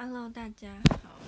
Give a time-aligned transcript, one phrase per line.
[0.00, 1.18] Hello，大家好。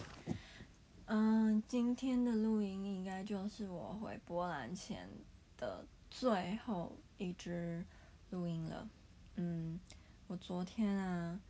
[1.07, 5.09] 嗯，今天的录音应该就是我回波兰前
[5.57, 7.85] 的最后一支
[8.31, 8.89] 录音了。
[9.35, 9.81] 嗯，
[10.29, 11.41] 我昨天啊，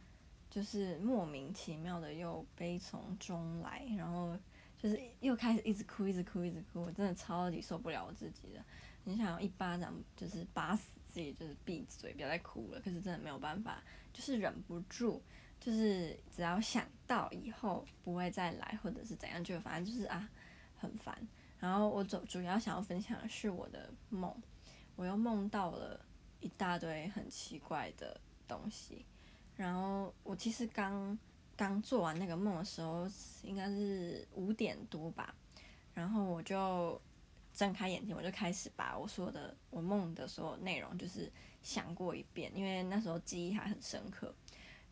[0.48, 4.34] 就是莫名其妙的又悲从中来，然后
[4.78, 8.64] 就是又开始一直哭，一直哭，一直哭，我真的超级受不了我自己的。
[9.04, 12.80] 你想要一巴掌就是打死自己，就是闭嘴，不要再哭了。
[12.80, 15.22] 可是真的没有办法，就是忍不住。
[15.61, 20.27] 就是只要想到以后不会再来，或者是怎样，就反正就是啊，
[20.74, 21.14] 很烦。
[21.59, 24.34] 然后我主主要想要分享的是我的梦，
[24.96, 26.01] 我又梦到了
[26.41, 28.18] 一大堆很奇怪的
[28.48, 29.04] 东西。
[29.54, 31.18] 然后我其实刚
[31.54, 33.06] 刚做完那个梦的时候，
[33.42, 35.34] 应该是五点多吧。
[35.92, 36.98] 然后我就
[37.52, 41.30] 睁开眼睛，我就开始把我说的我梦的所有内容就是
[41.62, 44.34] 想过一遍，因为那时候记忆还很深刻。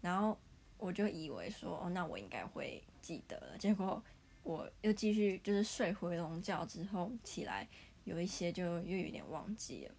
[0.02, 0.38] 然后。
[0.78, 3.58] 我就以为说，哦，那我应该会记得了。
[3.58, 4.02] 结果
[4.44, 7.68] 我又继续就是睡回笼觉之后起来，
[8.04, 9.94] 有一些就又有点忘记了，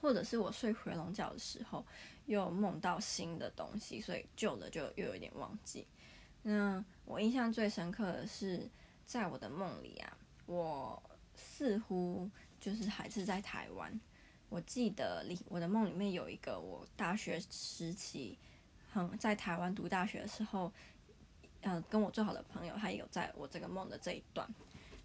[0.00, 1.84] 或者是我睡回笼觉的时候
[2.26, 5.86] 又梦到新的东西，所以旧的就又有点忘记。
[6.42, 8.70] 那我印象最深刻的是，
[9.06, 11.02] 在我的梦里啊，我
[11.34, 13.98] 似乎就是还是在台湾。
[14.50, 18.38] 我记得里我的梦里面有一个我大学时期。
[18.94, 20.72] 嗯，在台湾读大学的时候，
[21.62, 24.48] 嗯、呃，跟我最好的朋友，他也有在我这个梦的这一段。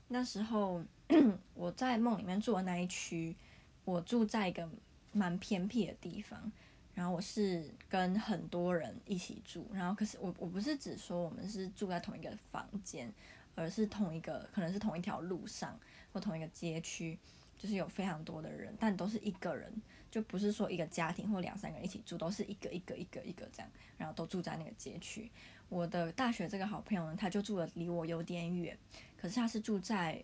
[0.07, 0.83] 那时候
[1.53, 3.35] 我在梦里面住的那一区，
[3.83, 4.67] 我住在一个
[5.11, 6.51] 蛮偏僻的地方，
[6.93, 13.13] 然后我是跟很多人一起住，然后可是我我不是只说我们是住在同一个房间，
[13.55, 15.79] 而是同一个可能是同一条路上
[16.11, 17.17] 或同一个街区。
[17.57, 19.71] 就是有非常多的人，但都是一个人，
[20.15, 25.29] 就不是说一个家庭或两三个人一起住，都是一个一个一个一个这样，然后都住在那个街区。
[25.67, 28.77] 我的大学这个好朋友呢，他就住的离我有点远，
[29.17, 30.23] 可是他是住在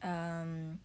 [0.00, 0.78] 嗯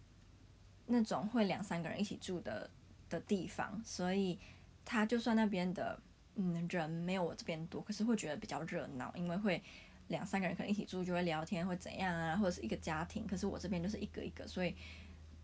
[0.86, 2.70] 那种会两三个人一起住的
[3.10, 4.38] 的地方，所以
[4.86, 6.00] 他就算那边的
[6.36, 9.62] 嗯人没有我这边多，可是会觉得比较热闹，因为会
[10.08, 14.74] 两三个人可能一起住就会聊天，会怎样啊，或者是一个家庭，可是我这边就是一个一个，所以。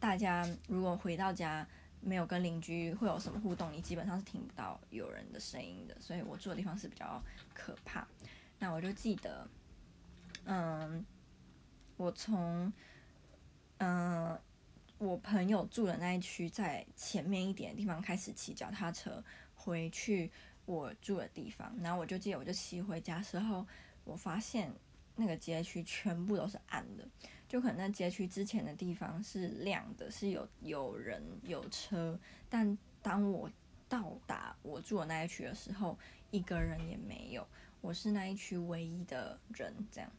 [0.03, 1.65] 大家如果回到家
[2.03, 5.97] 没有跟邻居会有什么互动，你基本上是听不到有人的声音的。
[6.01, 7.23] 所以我住的地方是比较
[7.55, 8.07] 可怕。
[8.59, 9.49] 那我就记得，
[10.45, 11.05] 嗯，
[11.97, 12.73] 我从
[13.79, 14.39] 嗯
[14.99, 19.23] 我朋友住的那一区在前面一点的地方开始骑脚踏车
[19.55, 20.31] 回去
[20.65, 23.67] 我住的地方，然后我就记得我就骑回家时候，
[24.05, 24.73] 我发现
[25.17, 27.09] 那个街区全部都是暗的。
[27.53, 32.19] 就可能在街区之前的地方是亮的，是有有人有车，
[32.49, 33.51] 但当我
[33.91, 35.99] 到达我住的那一区的时候，
[36.31, 37.47] 一个人也没有，
[37.83, 40.11] 我是那一区唯一的人，这样，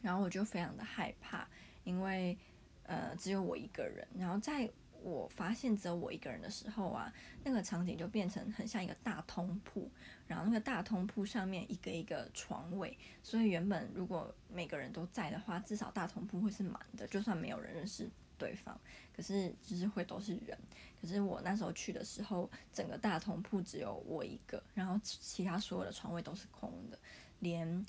[0.00, 1.48] 然后我就非常的害怕，
[1.84, 2.36] 因为
[2.82, 4.68] 呃只有我一个人，然后在。
[5.02, 7.12] 我发现只有我一个人的时候啊，
[7.44, 9.90] 那个场景就变成很像一个大通铺，
[10.26, 18.08] 然后那个大通铺上面一个一个床位，所以原本如果每个人都在的话，至少大通铺会是满的，就算没有人认识
[18.38, 18.78] 对方，
[19.14, 20.56] 可是就是会都是人。
[21.00, 26.98] 可是我那时候去的时候，整个大通铺只有我一个，然后其他所有的床位都是空的，
[27.40, 27.84] 连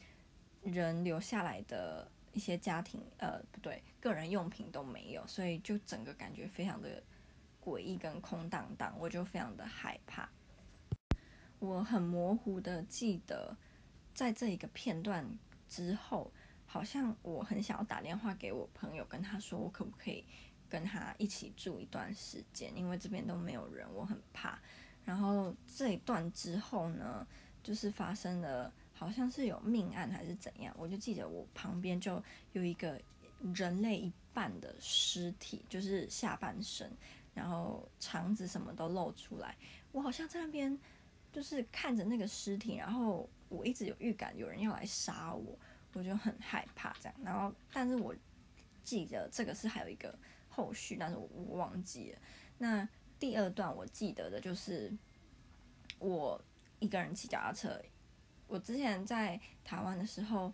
[0.63, 2.09] 人留下来的。
[2.34, 7.02] 一些家庭呃不对，个人用品都没有，所以就整个感觉非常的
[7.64, 10.28] 诡异跟空荡荡，我就非常的害怕。
[11.60, 13.56] 我很模糊的记得，
[14.14, 15.26] 在这一个片段
[15.70, 16.34] 之后，
[16.66, 20.26] 好像我很想要打电话给我朋友，跟他说我可不可以
[20.68, 24.60] 跟他一起住一段时间，因为这边都没有人，我很怕。
[25.06, 27.26] 然后这一段之后呢，
[27.62, 28.74] 就是发生了。
[28.94, 32.24] 好像是有命案还是怎样，我就记得我旁边就
[32.54, 33.02] 有一个
[33.54, 36.90] 人类一半的尸体，就是下半身，
[37.34, 39.58] 然后肠子什么都露出来。
[39.92, 40.78] 我好像在那边
[41.32, 45.58] 就是看着那个尸体，然后我一直有预感有人要来杀我，
[45.94, 47.16] 我就很害怕这样。
[47.23, 48.16] 然后，但是我
[48.84, 50.17] 记得这个是还有一个
[50.47, 52.20] 后续，但是我忘记了。
[52.58, 52.88] 那
[53.20, 54.96] 第二段我记得的就是
[56.00, 56.40] 我
[56.79, 57.82] 一个人骑脚踏车。
[58.47, 60.53] 我之前在台湾的时候，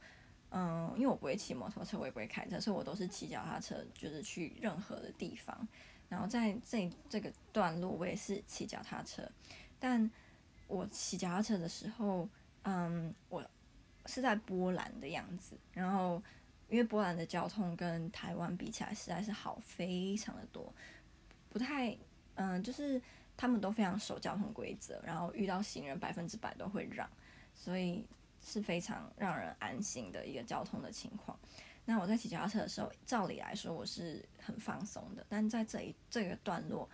[0.51, 5.67] 嗯，因为我不会骑摩托车，我也不会开车，所以我都是骑脚踏车，就是去任何的地方。
[6.07, 9.21] 然后在这这个段路，我也是骑脚踏车。
[9.79, 10.09] 但
[10.67, 12.27] 我骑脚踏车的时候，
[12.63, 13.45] 嗯，我
[14.05, 15.55] 是在波兰的样子。
[15.71, 16.21] 然后，
[16.67, 20.73] 因为波兰的交通跟台湾比起来，实在是好非常的多，
[21.49, 21.95] 不太，
[22.35, 22.99] 嗯，就是
[23.37, 27.07] 他们都非常守交通规则，然后遇到行人百分之百都会让。
[27.59, 28.07] 所以
[28.41, 31.37] 是非常让人安心的一个交通的情况。
[31.83, 36.89] 那我在骑脚踏车的时候，照理来说我是很放松的，但在这一这个段落，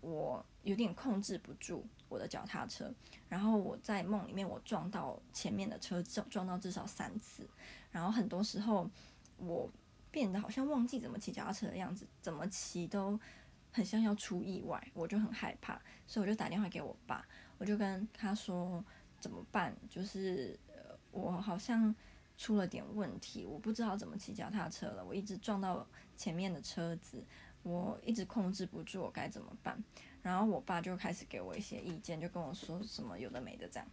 [0.00, 2.92] 我有点控制不住我的脚踏车。
[3.28, 7.48] 然后我在梦里面，我撞到前面的车，撞撞到至少三次。
[7.92, 8.90] 然后很多时候，
[9.36, 9.70] 我
[10.10, 13.20] 变得好像忘记怎么骑脚踏车的样子，怎么骑都
[13.70, 17.24] 很像要出意外，我就很害怕，所以我就打电话给我爸，
[17.58, 18.84] 我就跟他说
[19.20, 20.58] 怎么办，就是，
[21.10, 21.94] 我好像
[22.36, 25.86] 出了点问题，我不知道怎么骑脚踏车了，我一直撞到
[26.16, 27.22] 前面的车子，
[27.62, 29.82] 我一直控制不住，我该怎么办？
[30.22, 33.88] 然后我爸就开始给我一些意见，就跟我说什么有的没的这样。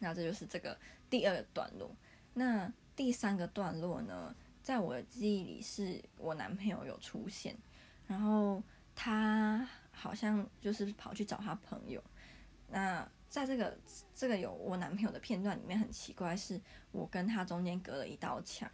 [0.00, 0.78] 那这就是这个
[1.10, 1.90] 第二个段落。
[2.34, 7.56] 那第三个段落呢，在我的记忆里是我男朋友有出现，
[8.06, 8.62] 然后。
[9.00, 12.02] 他好像就是跑去找他朋友。
[12.66, 13.76] 那在这个
[14.14, 16.60] 这个有我男朋友的片段里面，很奇怪是，
[16.92, 18.68] 我跟他中间隔了一道墙。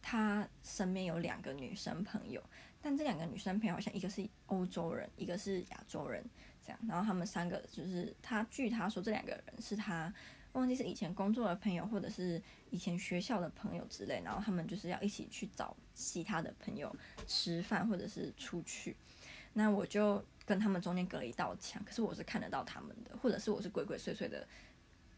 [0.00, 2.42] 他身边有两个女生朋友，
[2.80, 6.24] 但这两个女生朋友好像一个是欧洲人，一个是亚洲人，
[6.64, 6.78] 这样。
[6.88, 10.12] 然后他们三个就是他，据他说，这两个人是他
[10.52, 12.40] 忘记是以前工作的朋友，或者是
[12.70, 14.22] 以前学校的朋友之类。
[14.24, 16.94] 然后他们就是要一起去找其他的朋友
[17.26, 18.96] 吃饭，或者是出去。
[19.52, 24.46] 那我就跟他们中间隔了一道墙，可是我是看得到他们的，或者是我是鬼鬼祟祟的，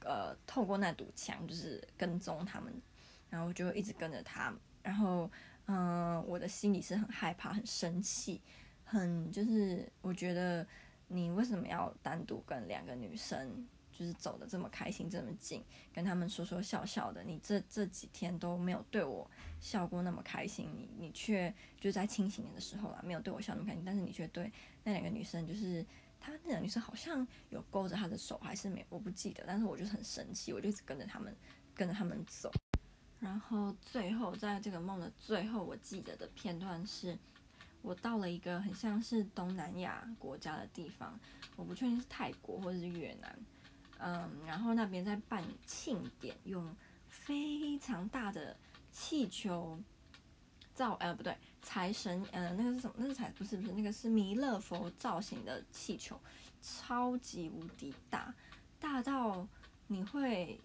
[0.00, 2.72] 呃，透过那堵墙就是跟踪他们，
[3.28, 5.30] 然后我就一直跟着他，然后，
[5.66, 8.40] 嗯、我的心里是很害怕、很生气、
[8.84, 10.66] 很就是我觉得
[11.08, 13.66] 你为什么要单独跟两个女生？
[14.00, 15.62] 就是走得这么开心，这么近，
[15.92, 17.22] 跟他们说说笑笑的。
[17.22, 19.30] 你这这几天都没有对我
[19.60, 23.82] 笑过那么开心，你你却就在清醒的时候啊，没有对我笑那么开心。
[23.84, 24.50] 但是你却对
[24.84, 25.84] 那两个女生，就是
[26.18, 29.44] 她那两个女生好像有勾着他的手，还是没，我不记得。
[29.46, 31.36] 但是我就很生气，我就一直跟着他们，
[31.74, 32.50] 跟着他们走。
[33.18, 37.18] 然后最后在这个梦的最后，我记得的片段是，
[37.82, 41.20] 我到了一个很像是东南亚国家的地方，
[41.54, 43.38] 我不确定是泰国或者是越南。
[44.02, 46.74] 嗯，然后那边在办庆典，用
[47.08, 48.56] 非常大的
[48.90, 49.78] 气球
[50.74, 52.94] 造，呃，不对，财神，呃，那个是什么？
[52.96, 56.18] 那个财不是不是，那个是弥勒佛造型的气球，
[56.62, 58.34] 超级无敌大，
[58.78, 59.46] 大到
[59.86, 60.58] 你会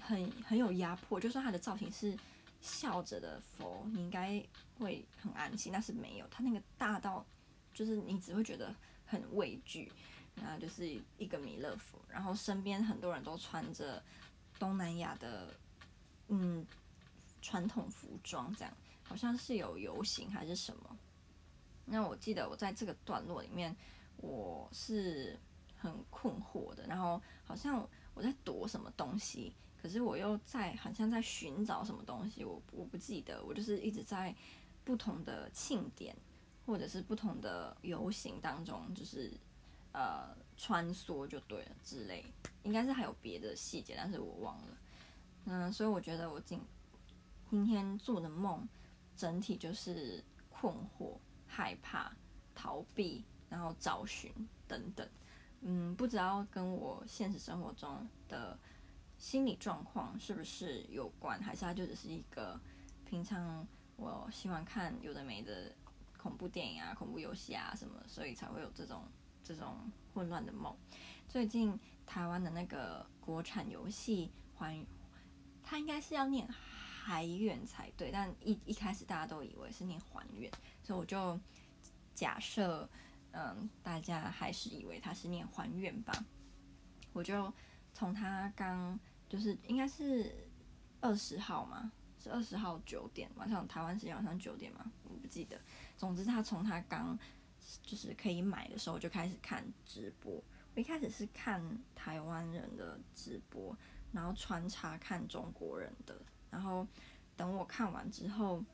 [0.00, 1.20] 很很有压迫。
[1.20, 2.16] 就算它的造型是
[2.60, 4.42] 笑着的佛，你应该
[4.78, 7.26] 会很安心，但是没有，它那个大到
[7.74, 8.74] 就是你只会觉得
[9.04, 9.92] 很畏惧。
[10.42, 10.88] 那就是
[11.18, 14.02] 一个弥勒佛，然后身边很多人都穿着
[14.58, 15.54] 东南亚的
[16.28, 16.66] 嗯
[17.42, 20.98] 传统服装，这样好像是有游行还是什么。
[21.84, 23.76] 那我记得我在这个段落里面，
[24.16, 25.38] 我是
[25.76, 34.34] 很困惑的，然后好像我在躲什么东西，可是我又在好像在寻找什么东西，我我不记得，我就是一直在
[34.84, 36.16] 不同的庆典
[36.64, 39.32] 或者是不同的游行当中，就是。
[39.92, 42.24] 呃，穿梭就对了之类，
[42.62, 44.78] 应该是还有别的细节，但是我忘了。
[45.46, 46.60] 嗯，所以我觉得我今
[47.50, 48.68] 今天做的梦，
[49.16, 52.12] 整体就是困惑、害怕、
[52.54, 54.32] 逃避，然后找寻
[54.68, 55.08] 等等。
[55.62, 58.56] 嗯，不知道跟我现实生活中的
[59.18, 62.58] 心理状况是不是有关，还是它就只是一个
[63.04, 65.74] 平常我喜欢看有的没的
[66.16, 69.02] 恐怖电影啊、恐怖游戏啊什么，所以才会有这种。
[69.42, 69.76] 这种
[70.14, 70.74] 混乱的梦，
[71.28, 74.84] 最近台湾的那个国产游戏还，
[75.62, 80.50] 它应该是要念还愿才对，但一一开始大家都以为是念还愿，
[80.82, 81.38] 所以我就
[82.14, 82.88] 假设，
[83.32, 86.12] 嗯，大家还是以为它是念还愿吧。
[87.12, 87.52] 我就
[87.92, 90.48] 从它刚就是应该是
[91.00, 91.90] 二十号嘛，
[92.22, 95.60] 是二十号九点晚上台湾时间晚上九点嘛，我不记得。
[95.96, 97.18] 总之，他从他刚。
[97.82, 100.42] 就是可以买的时候就开始看直播。
[100.74, 101.62] 我一开始是看
[101.94, 103.76] 台湾人的直播，
[104.12, 106.16] 然后穿插看中国人的。
[106.50, 106.86] 然后
[107.36, 108.64] 等我看完之后，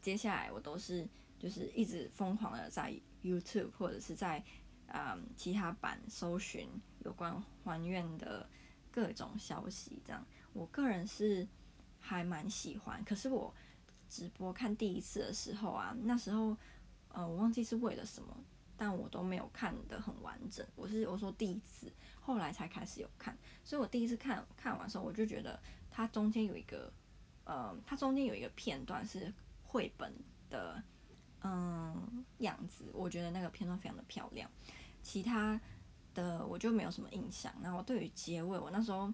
[0.00, 1.06] 接下来我都是
[1.38, 4.42] 就是一直疯狂的在 YouTube 或者是在
[4.86, 6.68] 嗯其他版搜寻
[7.04, 8.48] 有关还愿的
[8.90, 10.02] 各种消息。
[10.04, 11.46] 这样，我个人是
[12.00, 13.04] 还蛮喜欢。
[13.04, 13.54] 可是我
[14.08, 16.56] 直播看第一次的时候啊，那时候。
[17.12, 18.36] 呃，我忘记是为了什么，
[18.76, 20.66] 但我都没有看得很完整。
[20.76, 23.36] 我是我说第一次，后来才开始有看。
[23.64, 25.58] 所以我第一次看看完的时候，我就觉得
[25.90, 26.92] 它中间有一个，
[27.44, 30.12] 呃，它中间有一个片段是绘本
[30.50, 30.82] 的，
[31.42, 32.90] 嗯，样子。
[32.92, 34.50] 我觉得那个片段非常的漂亮。
[35.02, 35.60] 其他
[36.14, 37.52] 的我就没有什么印象。
[37.62, 39.12] 然后对于结尾，我那时候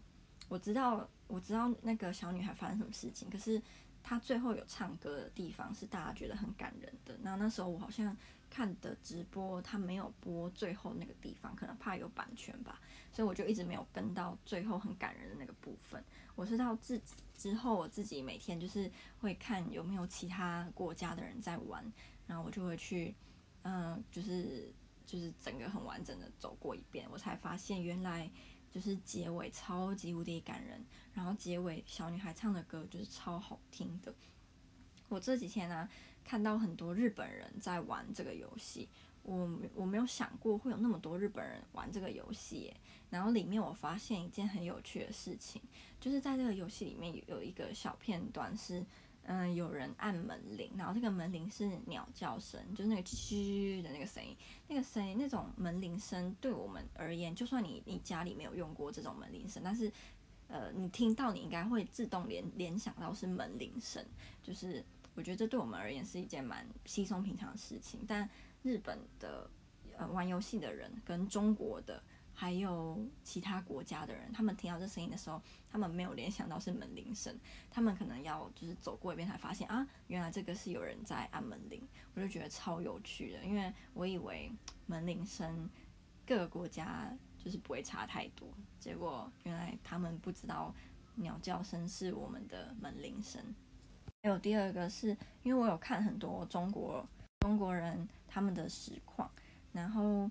[0.49, 3.61] 我知道我知道那个小女孩发生什么事情，可是
[4.09, 7.15] 他最后有唱歌的地方是大家觉得很感人的。
[7.21, 8.17] 那那时候我好像
[8.49, 12.81] 看的直播，他没有播最后那个地方，可能怕有版权吧，
[13.13, 16.03] 所以我就一直没有跟到最后很感人的那个部分。
[16.35, 16.99] 我是到自
[17.35, 21.85] 之后，我自己每天就是会看有没有其他国家的人在玩，
[22.27, 23.15] 然后我就会去，
[23.61, 24.73] 嗯、就是
[25.05, 28.31] 就是整个很完整的走过一遍，我才发现原来。
[28.71, 34.15] 就是结尾超级无敌感人，然后结尾小女孩唱的歌就是超好听的。
[35.09, 35.89] 我这几天呢、
[36.25, 38.89] 看到很多日本人在玩这个游戏，
[39.23, 42.73] 我我没有想过会有那么多日本人玩这个游戏。
[43.11, 45.63] 然后里面我发现一件很有趣的事情，
[45.99, 48.85] 就是在这个游戏里面有有一个小片段是。
[49.31, 54.35] 嗯，有人按门铃，然后这个门铃是鸟叫声，就是那个吱的那个声音，
[54.67, 59.93] 那个声音，那种门铃声对我们而言，就算你你家里没有用过这种门铃声，但是
[60.47, 64.03] 呃，你听到你应该会自动联联想到是门铃声，
[64.43, 64.83] 就是
[65.15, 68.27] 我觉得这对我们而言是一件蛮稀松平常的事情，但
[68.63, 69.51] 日本的
[69.99, 72.03] 呃玩游戏的人跟中国的。
[72.41, 77.37] 还有其他国家的人，他们听到这声音的时候，他们没有联想到是门铃声，
[77.69, 81.83] 他们可能要就是走过一遍才发现啊，原来这个是有人在按门铃。
[82.15, 84.53] 我就觉得超有趣的，因为我以为
[84.87, 85.69] 门铃声
[86.25, 88.47] 各个国家就是不会差太多，
[88.79, 90.73] 结果原来他们不知道
[91.17, 93.43] 鸟叫声是我们的门铃声。
[94.23, 95.09] 还有第二个是
[95.43, 97.05] 因为我有看很多中国
[97.41, 99.29] 中国人他们的实况，
[99.73, 100.31] 然后。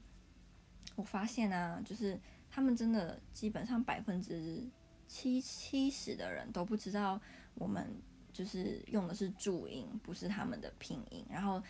[0.97, 4.67] 我发现啊，就是他们真的基本上百分之
[5.07, 7.21] 七七十的人都不知道
[7.53, 7.95] 我们
[8.33, 11.23] 就是用的是注音，不是他们的拼音。
[11.29, 11.61] 然后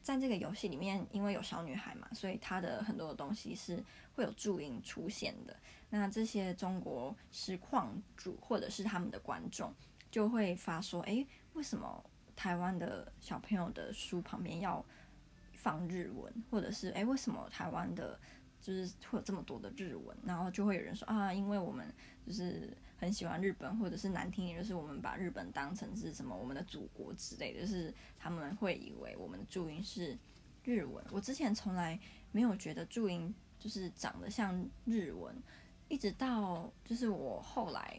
[0.00, 3.84] 在这个游戏里面，因为有小女孩嘛，所以她的很多的东西是
[4.14, 5.56] 会有注音出现的。
[5.90, 9.74] 那这些中国实况主或者是他们的观众
[10.12, 12.02] 就会发说：“诶，为什么
[12.36, 14.84] 台湾的小朋友的书旁边要
[15.54, 16.32] 放日文？
[16.48, 18.16] 或者是诶，为什么台湾的？”
[18.60, 21.86] 就是会有这么多的日文，然后就会有人说啊，因为我们
[22.26, 30.16] 就是很喜欢日本，或者是难听一点，就是我们把日本当成是什么我们的祖国之类的，就是他们会以为我们的注音是
[30.62, 31.02] 日文。
[31.10, 31.98] 我之前从来
[32.32, 35.34] 没有觉得注音就是长得像日文，
[35.88, 37.98] 一直到就是我后来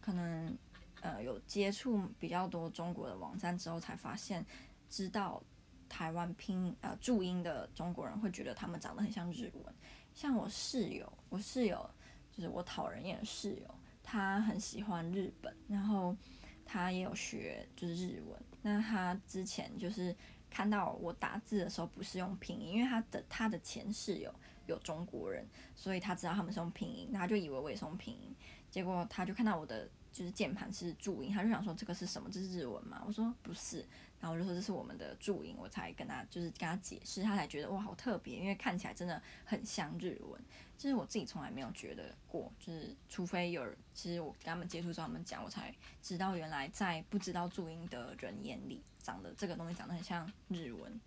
[0.00, 0.56] 可能
[1.02, 4.44] 呃有接触比较多中国的网站之后，才发现
[4.88, 5.40] 知道
[5.88, 9.74] 台湾拼呃注音的中国人会觉得他们长得很像日文。
[10.14, 11.88] 像我室友，我室友
[12.30, 16.16] 就是我讨人厌的室友，他很喜欢日本，然后
[16.64, 18.42] 他也有学就是日文。
[18.62, 20.14] 那他之前就是
[20.50, 24.34] 看到我打字的时候不是用拼音，因为他的他的前室友
[24.66, 28.34] 有中国人，所以他知道他们是用拼音，他就以为我也是用拼音。
[28.70, 32.28] 结果他就看到我的就是键盘是注音，他就想说这个是什么？
[32.30, 33.02] 这是日文吗？
[33.06, 33.86] 我说不是。
[34.20, 40.40] 然后我就说这是我们的注音，我才跟他就是跟他解释，他才觉得哇好特别，因为看起来真的很像日文。
[40.76, 51.00] 就是我自己从来没有觉得过，就是除非有人，其实我跟他们接触之后，他们讲，我才知道原来在不知道注音的人眼里，长得这个东西长得很像日文。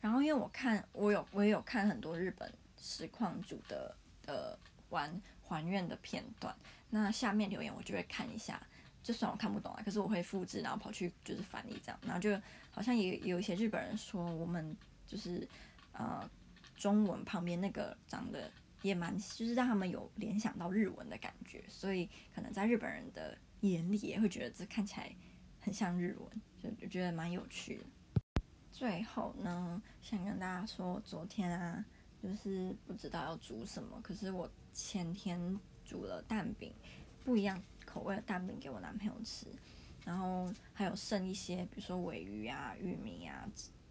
[0.00, 4.58] 然后因为我看我有我也有看很多日本实况主的的
[4.90, 6.54] 玩还愿的片段，
[6.90, 8.62] 那下面留言我就会看一下。
[9.08, 12.38] 就算我看不懂啊，可是我会复制，然后跑去就是翻译这样，然后就
[12.70, 15.48] 好像也有一些日本人说我们就是
[15.92, 16.28] 呃
[16.76, 18.50] 中文旁边那个长得
[18.82, 25.10] 也蛮，就是让他们有联想到日文的感觉，所以可能在日本人的眼里也会觉得这看起来
[25.58, 27.84] 很像日文，就就觉得蛮有趣的。
[28.70, 31.82] 最后呢，想跟大家说，昨天啊，
[32.22, 36.74] 就是不知道要煮什么，可是我前天煮了蛋饼，
[37.24, 37.58] 不一样。
[37.98, 39.46] 口味的蛋饼给我男朋友吃，
[40.04, 43.44] 然后还有剩一些，比如说尾鱼啊、玉米啊、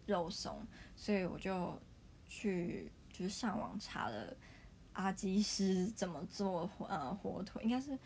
[0.06, 1.78] 肉松，所以我就
[2.26, 4.34] 去就是上网查了
[4.94, 7.98] 阿基师怎么做呃火腿，应该是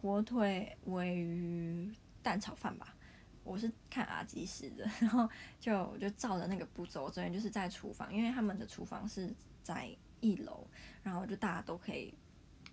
[0.00, 2.94] 火腿尾鱼蛋炒饭吧。
[3.42, 10.64] 我是看阿基师的，然后就我就照着那个步骤，我这边就是在厨房，因为他们的厨房是在一楼，
[11.02, 12.14] 然后就大家都可以。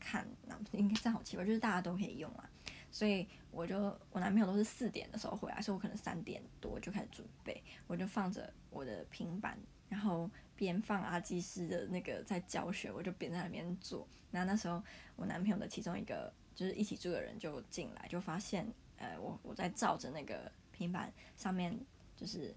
[0.01, 2.49] 看，那应该这样好奇怪，就是大家都可以用啊，
[2.91, 3.77] 所以我就
[4.11, 14.07] 我男朋友都是四点的时候回来，所以我可能三点多就开始准备，我就放着我的平板，然后边放阿基师的那个在教学，我就边在那边做。
[14.31, 14.83] 然后那时候
[15.15, 18.65] 我男朋友的其中一个就是一起住的人就进来，就发现
[18.97, 21.77] 呃我我在照着那个平板上面
[22.17, 22.53] 就是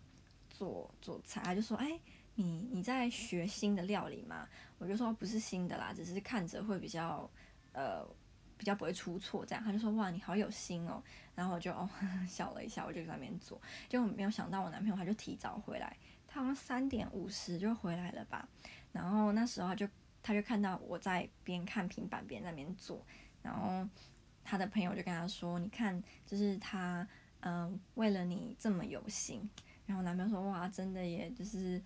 [0.49, 2.01] 做做菜，他就说哎。
[2.37, 4.49] 你你在学新的料理吗？
[4.79, 7.31] 我就说不是新的啦，只是看着会比较，
[7.73, 8.05] 呃，
[8.57, 9.47] 比较不会出错。
[9.47, 11.03] 这样他就说哇，你好有心哦。
[11.35, 11.89] 然后我就哦
[12.29, 18.49] 笑了一下，我就在那边做，就没有想到我男朋友他就提早回来，他好像三点五十就回来了吧。
[18.93, 19.89] 然后那时候他就
[20.23, 23.05] 他就看到我在边看平板边在那边做，
[23.43, 23.89] 然后
[24.43, 27.07] 他的朋友就跟他说，你看，就是他
[27.41, 29.49] 嗯、为了你这么有心。
[29.87, 31.83] 然后男朋友说哇，真的耶，就是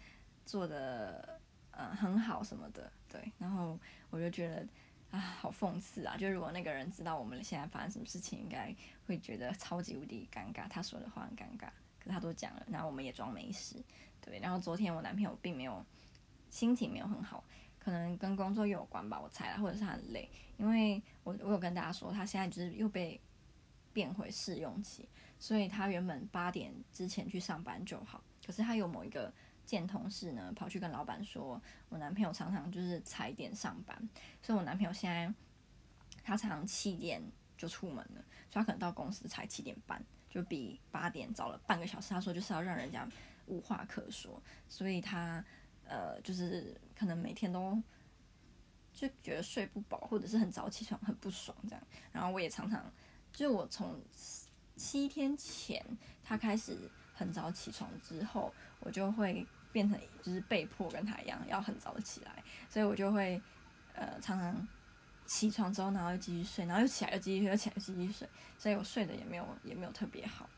[0.49, 1.38] 做的
[1.73, 3.31] 呃很好什么的，对。
[3.38, 3.78] 然后
[4.09, 4.67] 我就觉得
[5.11, 6.17] 啊，好讽刺啊！
[6.17, 8.75] 就如果那个人知道我们现在发生什么事情，应该
[9.07, 10.67] 会觉得超级无敌尴尬。
[10.67, 11.69] 他说的话很尴尬，
[12.00, 13.76] 可他都讲了，然后我们也装没事，
[14.23, 14.38] 对。
[14.40, 15.85] 然后昨天我男朋友并没有
[16.49, 17.45] 心情没有很好，
[17.78, 23.21] 可能跟工作有关吧，我猜啦，或者是很累，因为我我有跟大家说，他现在就是又被
[23.93, 25.07] 变回试用期。
[25.40, 29.33] 所以他原本八点之前去上班就好，可是他有某一个
[29.68, 31.60] 见同事呢，跑去跟老板说，
[31.90, 33.96] 我男朋友常常就是踩点上班，
[34.42, 35.30] 所以我男朋友现在
[36.25, 37.22] 他常常七点
[37.58, 42.08] 就出门了，所以他可能到公司才七点半，就比八点早了半个小时。
[42.08, 43.06] 他说就是要让人家
[43.44, 45.44] 无话可说，所以他
[45.84, 47.78] 呃就是可能每天都
[48.94, 51.87] 就觉得睡不饱，或者是很早起床很不爽这样。
[52.10, 52.90] 然后我也常常
[53.30, 54.00] 就是我从。
[54.80, 55.84] 七天前，
[56.22, 59.44] 他开始很早起床之后，我就会
[59.78, 63.40] 变成就是被迫跟他一样要很早的起来，所以我就会
[63.94, 64.68] 呃常常
[65.25, 70.49] 起床之后，然后又继续睡，然后又起来又继续睡，又起来又继续睡，所以我睡的也没有也没有特别好。